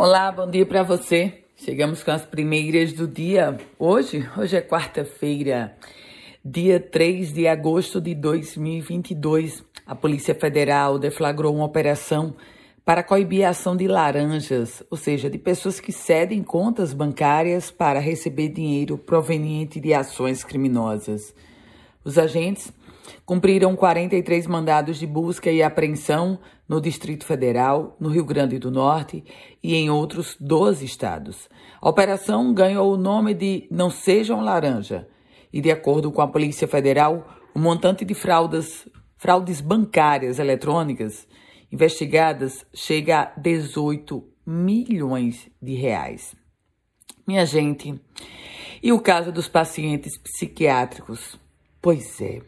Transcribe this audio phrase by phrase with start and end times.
[0.00, 1.42] Olá, bom dia para você.
[1.56, 3.58] Chegamos com as primeiras do dia.
[3.76, 5.76] Hoje, hoje é quarta-feira,
[6.44, 9.64] dia 3 de agosto de 2022.
[9.84, 12.36] A Polícia Federal deflagrou uma operação
[12.84, 17.98] para coibir a ação de laranjas, ou seja, de pessoas que cedem contas bancárias para
[17.98, 21.34] receber dinheiro proveniente de ações criminosas.
[22.04, 22.72] Os agentes
[23.24, 26.38] cumpriram 43 mandados de busca e apreensão
[26.68, 29.24] no Distrito Federal, no Rio Grande do Norte
[29.62, 31.48] e em outros 12 estados.
[31.80, 35.08] A operação ganhou o nome de Não Sejam Laranja
[35.52, 41.26] e, de acordo com a Polícia Federal, o montante de fraudes bancárias eletrônicas
[41.72, 46.34] investigadas chega a 18 milhões de reais.
[47.26, 48.00] Minha gente,
[48.82, 51.38] e o caso dos pacientes psiquiátricos?
[51.80, 52.42] Pois é.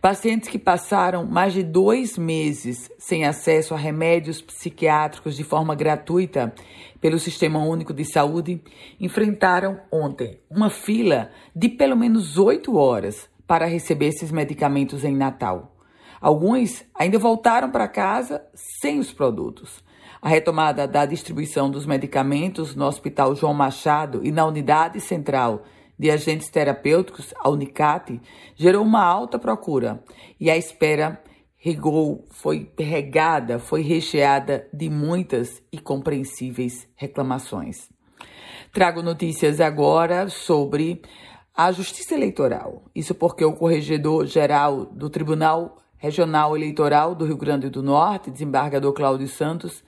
[0.00, 6.52] Pacientes que passaram mais de dois meses sem acesso a remédios psiquiátricos de forma gratuita
[7.00, 8.60] pelo Sistema Único de Saúde
[8.98, 15.76] enfrentaram ontem uma fila de pelo menos oito horas para receber esses medicamentos em Natal.
[16.20, 19.82] Alguns ainda voltaram para casa sem os produtos.
[20.20, 25.64] A retomada da distribuição dos medicamentos no Hospital João Machado e na Unidade Central
[26.02, 28.20] de agentes terapêuticos, a Unicate,
[28.56, 30.02] gerou uma alta procura
[30.40, 31.22] e a espera
[31.56, 37.88] regou, foi regada, foi recheada de muitas e compreensíveis reclamações.
[38.72, 41.02] Trago notícias agora sobre
[41.54, 42.82] a Justiça Eleitoral.
[42.92, 49.28] Isso porque o corregedor-geral do Tribunal Regional Eleitoral do Rio Grande do Norte, desembargador Cláudio
[49.28, 49.84] Santos,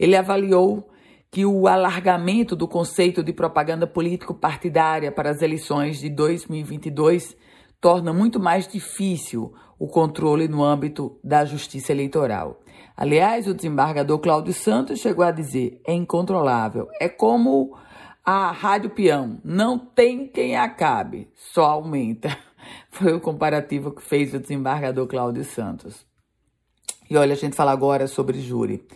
[0.00, 0.90] ele avaliou
[1.34, 7.36] que o alargamento do conceito de propaganda político-partidária para as eleições de 2022
[7.80, 12.60] torna muito mais difícil o controle no âmbito da justiça eleitoral.
[12.96, 16.86] Aliás, o desembargador Cláudio Santos chegou a dizer: é incontrolável.
[17.00, 17.76] É como
[18.24, 22.28] a rádio peão, não tem quem acabe, só aumenta.
[22.90, 26.06] Foi o comparativo que fez o desembargador Cláudio Santos.
[27.10, 28.86] E olha, a gente fala agora sobre júri,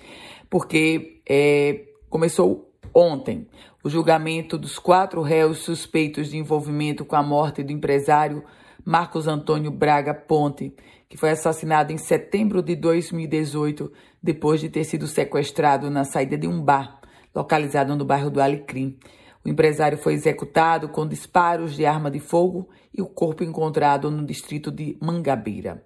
[0.49, 3.47] porque é, começou ontem
[3.85, 8.43] o julgamento dos quatro réus suspeitos de envolvimento com a morte do empresário
[8.85, 10.75] Marcos Antônio Braga Ponte,
[11.09, 13.93] que foi assassinado em setembro de 2018,
[14.23, 17.01] depois de ter sido sequestrado na saída de um bar
[17.35, 18.99] localizado no bairro do Alecrim.
[19.45, 24.25] O empresário foi executado com disparos de arma de fogo e o corpo encontrado no
[24.25, 25.85] distrito de Mangabeira.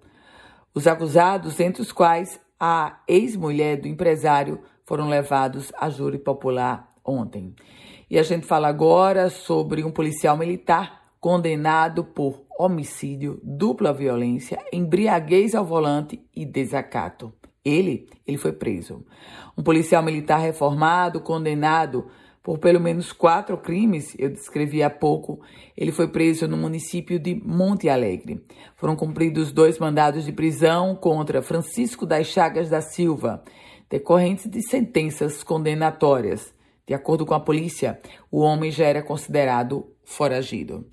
[0.73, 4.61] Os acusados, entre os quais a ex-mulher do empresário,
[4.93, 7.55] foram levados a júri popular ontem.
[8.07, 15.55] E a gente fala agora sobre um policial militar condenado por homicídio, dupla violência, embriaguez
[15.55, 17.33] ao volante e desacato.
[17.65, 19.03] Ele, ele foi preso.
[19.57, 22.05] Um policial militar reformado, condenado
[22.43, 25.39] por pelo menos quatro crimes, eu descrevi há pouco,
[25.75, 28.45] ele foi preso no município de Monte Alegre.
[28.75, 33.43] Foram cumpridos dois mandados de prisão contra Francisco das Chagas da Silva,
[33.89, 36.53] decorrentes de sentenças condenatórias.
[36.85, 37.97] De acordo com a polícia,
[38.29, 40.85] o homem já era considerado foragido.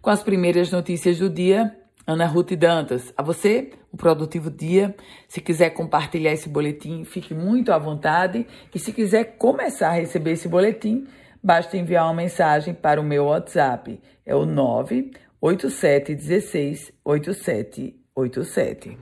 [0.00, 1.74] Com as primeiras notícias do dia,
[2.06, 3.12] Ana Ruth Dantas.
[3.16, 4.94] A você, um produtivo dia.
[5.28, 8.46] Se quiser compartilhar esse boletim, fique muito à vontade.
[8.74, 11.06] E se quiser começar a receber esse boletim,
[11.42, 14.00] basta enviar uma mensagem para o meu WhatsApp.
[14.24, 18.96] É o 98716 8787.